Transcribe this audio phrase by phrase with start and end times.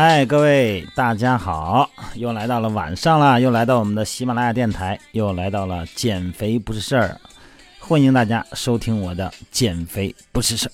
[0.00, 7.20] 嗨，各位大家好，又来到了晚上了，又来到我们的喜马拉雅电台，又来到了减肥不是事儿，
[7.80, 10.72] 欢迎大家收听我的减肥不是事儿。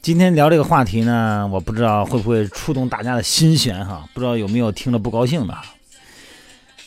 [0.00, 5.54] 今天聊这个话题呢，我不知道会不会触动大家的心弦哈，不知道有没有听了不高兴的。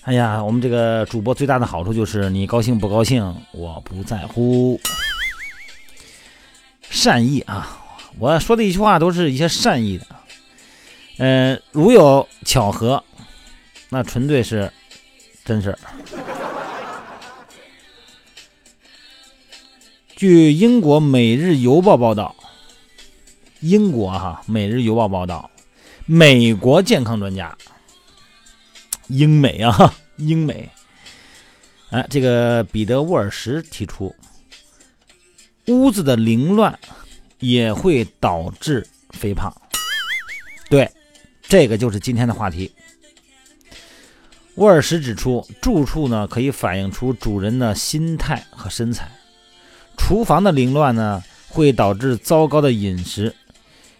[0.05, 4.81] 哎呀，我们这个主播最大的好处就是你高兴不高兴，我不在乎。
[6.93, 7.79] 善意啊！
[8.19, 10.05] 我说的一句话都是一些善意的，
[11.17, 13.03] 嗯，如有巧合，
[13.89, 14.71] 那纯粹是
[15.43, 15.79] 真事儿。
[20.15, 22.35] 据英国《每日邮报》报道，
[23.61, 25.49] 英国哈《每日邮报》报道，
[26.05, 27.57] 美国健康专家，
[29.07, 30.69] 英美啊，英美，
[31.89, 34.15] 哎，这个彼得·沃尔什提出。
[35.67, 36.77] 屋子的凌乱
[37.39, 39.53] 也会导致肥胖，
[40.69, 40.89] 对，
[41.43, 42.71] 这个就是今天的话题。
[44.55, 49.09] 沃尔什指出，住处呢可以反映出主人的心态和身材，
[49.97, 53.33] 厨房的凌乱呢会导致糟糕的饮食，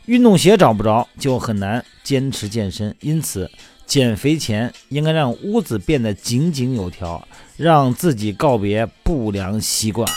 [0.06, 3.50] 运动鞋找不着就很难坚持健身，因此
[3.88, 10.08] 减肥前应该让屋子变得井井有条，让自己告别不良习惯。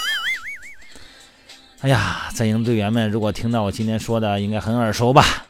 [1.87, 5.47] 哎呀，在营队员们，如果听到我今天说的，应该很耳熟吧？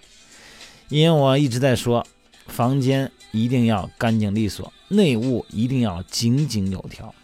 [0.91, 2.07] 因为我一直在说，
[2.47, 7.15] 房间一定要干净利索，内务一定要井井有条。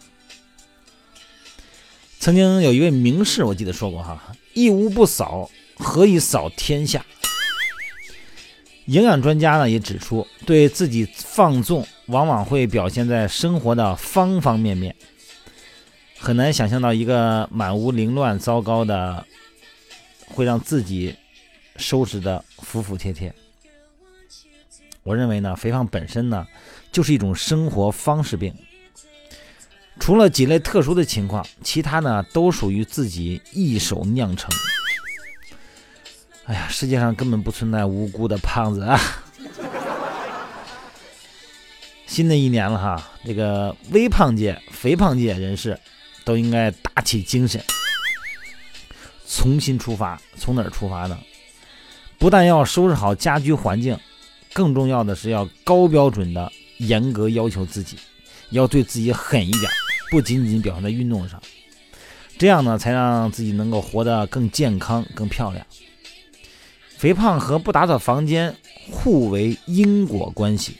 [2.17, 4.19] 曾经有一位名士，我记得说过哈
[4.55, 7.05] ：“一屋不扫，何以扫天下？”
[8.87, 14.95] 营养专家呢也指出，对自己放纵，往往会表现在生活的方方面面。
[16.23, 19.27] 很难想象到一个满屋凌乱、糟糕的，
[20.27, 21.13] 会让自己
[21.75, 23.35] 收拾的服服帖帖。
[25.03, 26.47] 我认为呢，肥胖本身呢，
[26.93, 28.55] 就是一种生活方式病。
[29.99, 34.49] 除了几类特殊的情况，其他呢都属于自己一手酿成。
[36.45, 38.97] 哎呀，世界上根本不存在无辜的胖子啊！
[42.07, 45.77] 新的一年了哈，这个微胖界、肥胖界人士。
[46.23, 47.63] 都应该打起精神，
[49.27, 50.19] 重新出发。
[50.35, 51.17] 从哪儿出发呢？
[52.17, 53.99] 不但要收拾好家居环境，
[54.53, 57.97] 更重要的是要高标准的严格要求自己，
[58.51, 59.69] 要对自己狠一点，
[60.09, 61.41] 不仅仅表现在运动上。
[62.37, 65.65] 这样呢，才让自己能够活得更健康、更漂亮。
[66.97, 68.55] 肥胖和不打扫房间
[68.89, 70.77] 互为因果关系。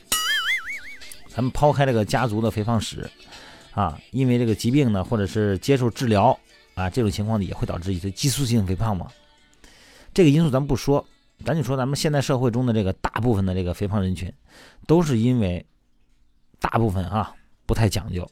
[1.28, 3.10] 咱们抛开这个家族的肥胖史。
[3.74, 6.40] 啊，因为这个疾病呢，或者是接受治疗
[6.76, 9.08] 啊，这种情况呢也会导致一些激素性肥胖嘛。
[10.14, 11.04] 这个因素咱不说，
[11.44, 14.32] 咱就说咱们现在社会中的这个大部分的这个肥胖人群，
[14.86, 15.66] 都是因为
[16.60, 17.34] 大部分啊
[17.66, 18.30] 不太讲究，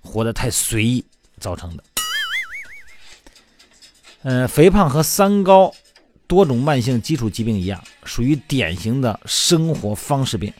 [0.00, 1.02] 活得太随意
[1.38, 1.84] 造成的。
[4.22, 5.72] 呃，肥胖和三高、
[6.26, 10.52] 多种慢性基础疾病一样，属于典型的生活方式病。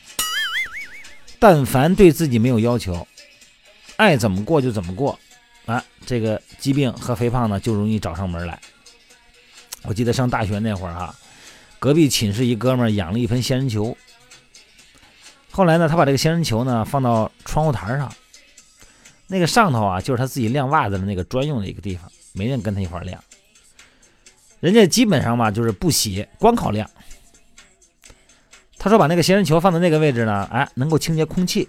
[1.39, 3.07] 但凡对自己没有要求。
[3.99, 5.19] 爱怎么过就怎么过，
[5.67, 8.57] 啊，这个疾病和肥胖呢就容易找上门来。
[9.83, 11.13] 我记得上大学那会儿哈，
[11.81, 13.97] 隔壁寝室一哥们儿养了一盆仙人球，
[15.51, 18.13] 后来呢，他把这个仙人球呢放到窗户台上，
[19.27, 23.21] 那个上头啊就是他自己晾袜子的那个专用的一个地方，没人跟他一块晾，
[24.61, 26.89] 人家基本上吧就是不洗，光靠晾。
[28.79, 31.69] 他说把那个仙人球放在那个位置呢，哎，能够清洁空气。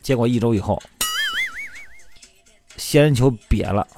[0.00, 0.82] 结果一周以后。
[2.92, 3.88] 仙人球瘪了，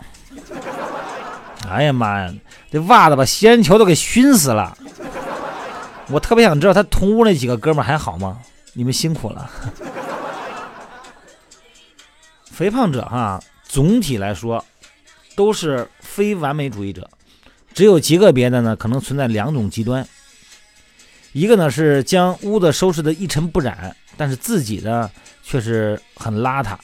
[1.69, 2.33] 哎呀妈呀，
[2.71, 4.79] 这袜子把仙人球都给熏死了。
[6.07, 8.41] 我特别想知道他同屋那几个哥们还好吗？
[8.73, 9.51] 你们辛苦了。
[12.53, 14.65] 肥胖者哈，总体来说
[15.35, 17.11] 都是非完美主义者，
[17.73, 20.07] 只有极个别的呢，可能存在两种极端。
[21.33, 25.11] 一个呢是将屋子收拾的一尘不染，但是自己呢
[25.43, 26.77] 却是很邋遢。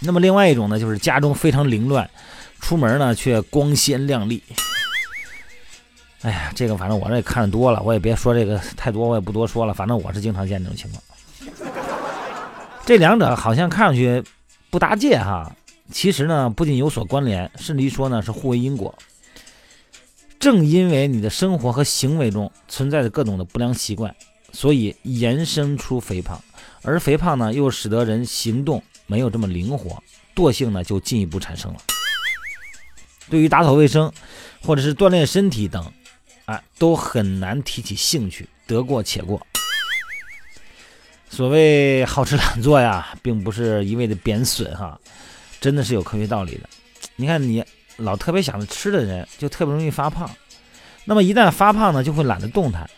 [0.00, 2.08] 那么另外一种呢，就是家中非常凌乱，
[2.60, 4.42] 出门呢却光鲜亮丽。
[6.22, 9.74] 哎呀，这个反正我这也看的多了，我也别说这个太多，我也不多说了。
[9.74, 11.02] 反正我是经常见这种情况。
[12.84, 14.22] 这两者好像看上去
[14.70, 15.54] 不搭界哈，
[15.90, 18.94] 其实呢不仅有所关联，甚至于说呢是互为因果。
[20.40, 24.14] 正因为你的生活和行为中存在着各种的不良习惯，
[24.52, 26.40] 所以延伸出肥胖，
[26.82, 28.82] 而肥胖呢又使得人行动。
[29.08, 30.00] 没有这么灵活，
[30.36, 31.80] 惰性呢就进一步产生了。
[33.28, 34.12] 对于打扫卫生
[34.62, 35.92] 或者是锻炼身体等，
[36.44, 39.44] 啊，都很难提起兴趣，得过且过。
[41.30, 44.98] 所谓好吃懒做呀，并不是一味的贬损哈，
[45.60, 46.68] 真的是有科学道理的。
[47.16, 47.64] 你看，你
[47.96, 50.30] 老特别想着吃的人，就特别容易发胖。
[51.04, 52.88] 那么一旦发胖呢，就会懒得动弹，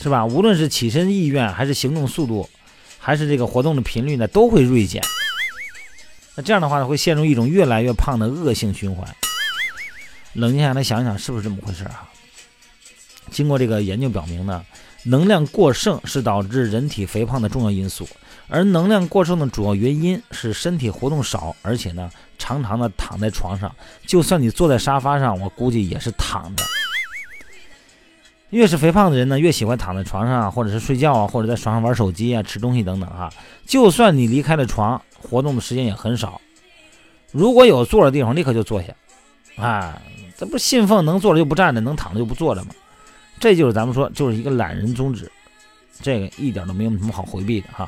[0.00, 0.24] 是吧？
[0.24, 2.48] 无论是起身意愿，还是行动速度，
[3.08, 5.02] 还是这个活动的频率呢，都会锐减。
[6.34, 9.08] 那这样的话呢，会陷入一种越来越胖的恶性循环。
[10.34, 12.06] 冷静下来想想，是不是这么回事啊？
[13.30, 14.62] 经过这个研究表明呢，
[15.04, 18.06] 能量过剩是导致人体肥胖的重要因素，
[18.46, 23.74] 而能量过剩的主要原因是身体活动少，而且呢，常常的躺在床上。
[24.06, 26.62] 就算你坐在沙发上，我估计也是躺着。
[28.50, 33.30] 越是肥胖的人呢，越喜欢躺在床上啊，或者是睡觉啊，或者在床上玩手机啊、吃东西等等哈。
[33.66, 36.40] 就算你离开了床，活动的时间也很少。
[37.30, 38.88] 如果有坐的地方，立刻就坐下。
[39.62, 40.00] 啊，
[40.38, 42.70] 这不信奉能坐着就不站着，能躺着就不坐着吗？
[43.38, 45.30] 这就是咱们说，就是一个懒人宗旨。
[46.00, 47.86] 这个一点都没有什么好回避的哈。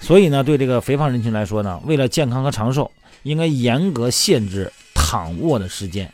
[0.00, 2.92] 所以呢，对这个肥胖人群来说呢，为了健康和长寿，
[3.24, 6.12] 应该严格限制躺卧的时间。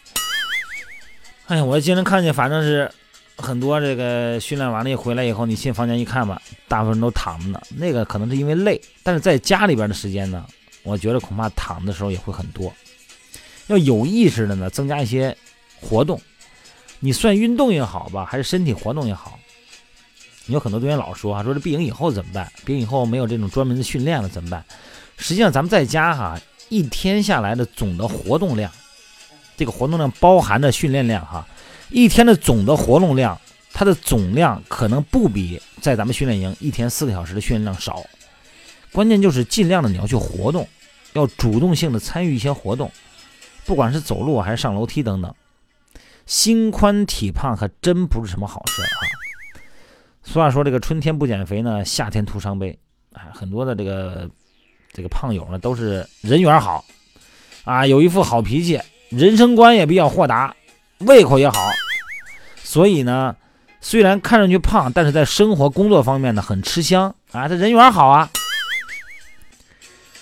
[1.48, 2.90] 哎呀，我经常看见，反正是。
[3.42, 7.60] 很多这个训练完了一回来以后，你进房间一看吧，大部分人都躺着呢。
[7.76, 10.46] 那个可能是因为累，但是在家里边的时间呢，
[10.84, 12.72] 我觉得恐怕躺的时候也会很多。
[13.66, 15.36] 要有意识的呢，增加一些
[15.80, 16.20] 活动。
[17.00, 19.38] 你算运动也好吧，还是身体活动也好。
[20.46, 22.50] 你有很多队员老说啊，说这闭营以后怎么办？
[22.64, 24.64] 闭营以后没有这种专门的训练了怎么办？
[25.16, 28.70] 实际上咱们在家哈，一天下来的总的活动量，
[29.56, 31.46] 这个活动量包含的训练量哈。
[31.92, 33.38] 一天的总的活动量，
[33.72, 38.02] 它的总量可能不比在咱们训练营一天四个小时的训练量少。
[38.92, 40.66] 关键就是尽量的你要去活动，
[41.12, 42.90] 要主动性的参与一些活动，
[43.66, 45.34] 不管是走路还是上楼梯等等。
[46.24, 48.96] 心宽体胖可真不是什么好事啊！
[50.22, 52.78] 俗话说这个春天不减肥呢，夏天徒伤悲。
[53.12, 54.30] 哎，很多的这个
[54.92, 56.84] 这个胖友呢都是人缘好
[57.64, 58.80] 啊，有一副好脾气，
[59.10, 60.54] 人生观也比较豁达。
[61.00, 61.58] 胃口也好，
[62.72, 63.36] 所以呢，
[63.82, 68.30] 虽然看上去胖，但是在生活工作方面呢很吃香啊，他人缘好啊。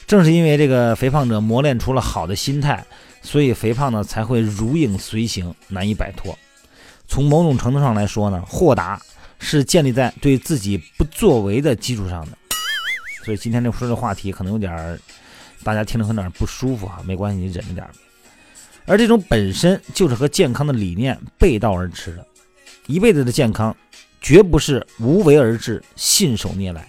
[0.08, 2.85] 正是因为这个肥胖者磨练出了好的心态，
[3.23, 6.37] 所以肥胖呢才会如影随形，难以摆脱。
[7.06, 9.00] 从某种程度上来说呢，豁达
[9.38, 12.37] 是建立在对自己不作为的基础上的。
[13.25, 14.99] 所以今天这说这话题可能有点儿
[15.62, 17.91] 大家听着有点不舒服啊，没关系，你忍着点儿。
[18.87, 22.26] 而这种本身就是和健康的理念背道而驰的，
[22.87, 23.77] 一辈子的健康，
[24.21, 26.88] 绝不是无为而治、信手拈来，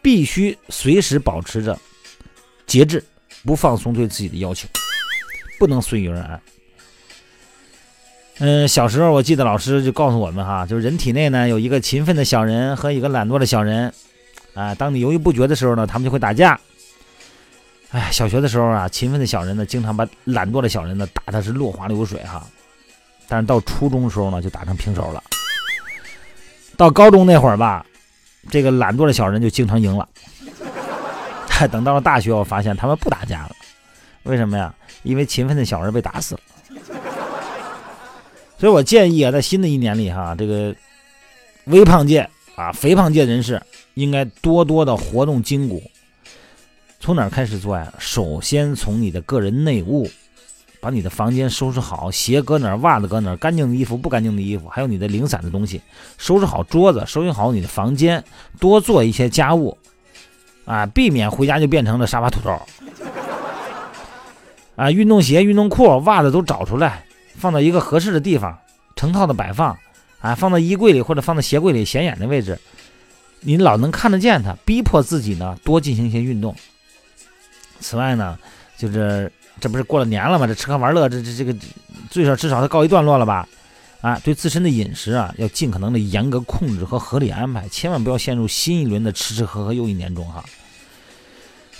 [0.00, 1.78] 必须随时保持着
[2.66, 3.04] 节制，
[3.44, 4.68] 不放松对自己的要求，
[5.58, 6.40] 不能随遇而安。
[8.38, 13.92] 嗯，小时候我记得老师就告诉我们哈，就是人体内呢有一个勤奋的小人和一个懒惰的小人，
[14.54, 16.58] 啊，当你犹豫不决的时候呢，他们就会打架。
[17.90, 22.46] 哎，小学的时候啊，勤奋的小人呢，经常把懒惰的小人呢打的是落花流水哈。
[23.30, 25.22] 但是到初中的时候呢，就打成平手了。
[26.76, 27.86] 到高中那会儿吧，
[28.50, 30.08] 这个懒惰的小人就经常赢了。
[31.70, 33.50] 等到了大学，我发现他们不打架了。
[34.24, 34.74] 为什么呀？
[35.04, 36.40] 因为勤奋的小人被打死了。
[38.58, 40.74] 所以我建议啊，在新的一年里哈，这个
[41.66, 43.62] 微胖界啊、肥胖界人士
[43.94, 45.82] 应该多多的活动筋骨。
[46.98, 47.92] 从哪儿开始做呀？
[47.98, 50.10] 首先从你的个人内务，
[50.80, 55.80] 把你的房间收拾好，鞋搁哪儿，袜子搁哪儿，干净的衣服，不干净的衣服，还有你的零散的东西，
[56.16, 58.24] 收拾好桌子，收拾好你的房间，
[58.58, 59.76] 多做一些家务，
[60.64, 62.58] 啊，避免回家就变成了沙发土豆。
[64.76, 67.04] 啊，运动鞋、运动裤、袜子都找出来，
[67.36, 68.58] 放到一个合适的地方，
[68.96, 69.76] 成套的摆放，
[70.20, 72.58] 啊，放到衣柜里或者放到鞋柜里显眼的位置，
[73.40, 76.56] 你老能看得见它，逼迫自己呢多进行一些运动。
[77.80, 78.38] 此外呢，
[78.78, 80.46] 就是这不是过了年了吗？
[80.46, 81.54] 这吃喝玩乐，这这这个
[82.10, 83.48] 最少至少它告一段落了吧？
[84.00, 90.44] 啊，对自身的饮食啊，要尽可能的严格控制和合理安排，千万不要陷入新一轮的吃吃喝喝又一年中哈。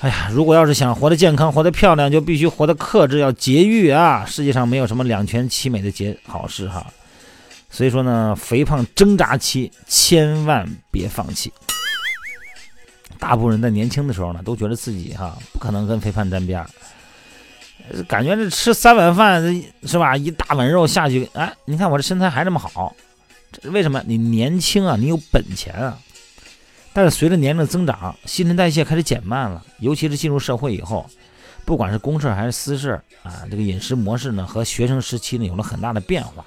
[0.01, 4.25] 哎呀，如果要是想活得健康、活得漂亮，就必须活得克制，要节欲啊！
[4.27, 6.87] 世界上没有什么两全其美的节好事哈。
[7.71, 11.53] 所以说呢，肥胖挣扎期千万别放弃。
[13.19, 16.69] 大部分人在年轻的时候呢，都觉得自己哈不可能跟肥胖沾边儿，
[18.09, 19.43] 感觉这吃三碗饭
[19.85, 22.95] 是吧，一大碗肉下去，哎，你看我这身材还这么好，
[23.53, 24.03] 这为什么？
[24.07, 25.99] 你年轻啊，你有本钱啊。
[26.93, 31.09] 但是随着年龄增长，新陈代谢开始减慢了，尤其是进入社会以后，
[31.65, 36.45] 不管是公事还是私事啊，这个饮食模式呢和学生时期呢有了很大的变化，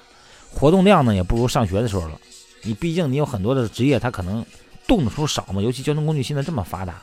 [0.52, 2.20] 活动量呢也不如上学的时候了。
[2.62, 4.44] 你毕竟你有很多的职业，它可能
[4.86, 7.02] 动的时候少嘛，尤其交通工具现在这么发达，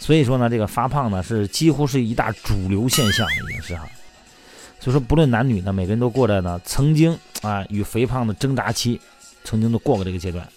[0.00, 3.88] 所以说呢，这个发胖呢是几乎是一大主流现象，已经是哈。
[4.80, 9.00] 所以说不论男女呢，每个人都过着呢曾经啊与肥胖的挣扎期，
[9.44, 10.48] 曾经都过过这个阶段，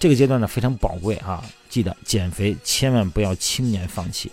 [0.00, 1.44] 这个阶段呢非常宝贵哈。
[1.68, 4.32] 记得减肥千万不要轻言放弃。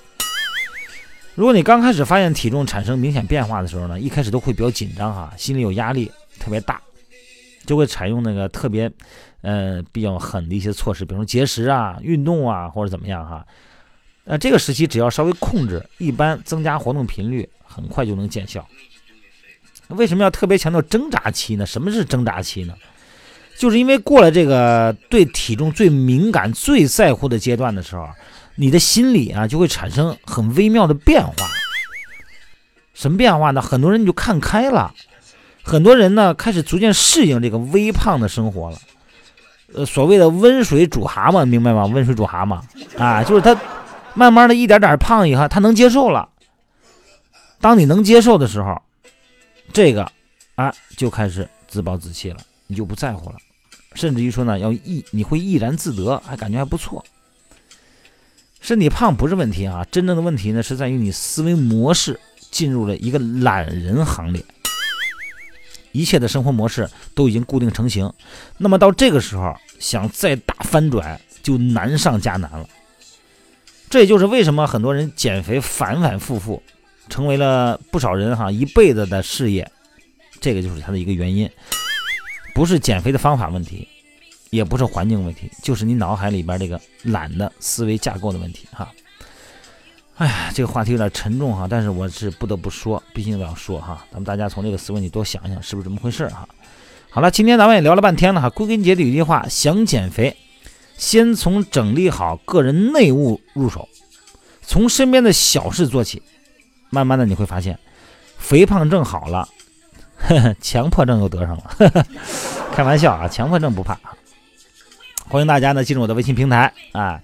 [1.36, 6.82] 如果你刚开始发现体重产生明显变化的时候呢，一开始都会比较紧张哈，心里有压力特别大，
[7.66, 8.92] 就会采用那个特别。
[9.46, 13.46] 呃，比较狠的一些措施，比如说节食啊、运动啊，或者怎么样哈。
[14.26, 18.66] 那这个时期只要稍微控制，一般增加活动频率，很快就能见效。
[19.90, 21.66] 为什么要特别强调挣扎期呢？
[21.66, 22.74] 什么是挣扎期呢？
[23.58, 28.08] 就是因为过了这个对体重最敏感、最在乎的阶段的时候，
[28.56, 31.34] 你的心理啊就会产生很微妙的变化。
[32.94, 33.62] 什么变化呢？
[33.62, 34.94] 很多人就看开了，
[35.62, 38.78] 很多人呢开始逐渐适应这个微胖的生活了。
[39.76, 41.86] 呃，所谓的温水煮蛤蟆，明白吗？
[41.86, 42.60] 温水煮蛤蟆
[42.98, 43.56] 啊，就是他
[44.14, 46.30] 慢慢的一点点胖以后，他能接受了。
[47.60, 48.82] 当你能接受的时候，
[49.72, 50.12] 这个
[50.56, 53.38] 啊就开始自暴自弃了，你就不在乎了，
[53.96, 57.04] 甚至于说呢，要毅，你会毅然自得，还感觉还不错。
[58.62, 62.20] 身体胖不是问题啊，真正的问题呢是在于你思维模式
[62.52, 64.44] 进入了一个懒人行列。
[65.92, 68.12] 一切的生活模式都已经固定成型，
[68.58, 72.68] 那么到这个时候想再大翻转就难上加难了。
[73.94, 76.64] 这也就是为什么很多人减肥反反复复，
[77.10, 79.70] 成为了不少人哈一辈子的事业。
[80.42, 81.48] 这个就是他的一个原因，
[82.56, 83.88] 不是减肥的方法问题，
[84.50, 88.92] 也不是环境问题，就是你脑海里边这个懒的思维架构的问题哈。
[90.16, 96.50] 哎呀，这个话题有点沉重哈，但是我是不得不说，毕竟要说哈，咱们大家从这个思维你多想想，是不是这么回事哈？
[97.12, 100.36] 好了，今天咱们也聊了半天了哈，归根结底一句话，想减肥，
[100.98, 103.88] 先从整理好个人内务入手，
[104.62, 106.22] 从身边的小事做起，
[106.90, 107.78] 慢慢的你会发现，
[108.38, 109.48] 肥胖症好了，
[110.18, 112.06] 呵 呵强迫症又得上了，呵 呵
[112.74, 114.00] 开玩笑啊，强迫症不怕。
[115.28, 117.22] 欢迎大家呢进入我的微信平台啊。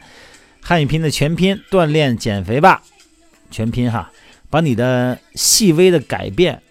[0.61, 2.81] 汉语拼音的全拼，锻炼减肥吧，
[3.49, 4.11] 全拼哈，
[4.49, 6.61] 把你的细微的改变，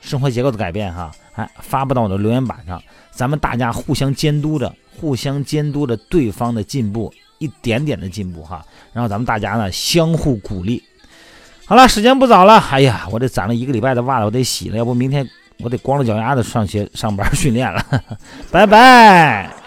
[0.00, 10.82] 生活结构的改变哈，哎，发布到我的留言板上，咱们大家互相监督着，互相监督着对方的进步，一点点的进步哈，然后咱们大家呢相互鼓励。
[11.64, 15.26] 好了，时间不早了，哎呀，我这攒了一个礼拜的袜子，我得洗了，要不明天
[15.60, 17.82] 我得光着脚丫子上学上班训练了，
[18.52, 19.59] 拜拜。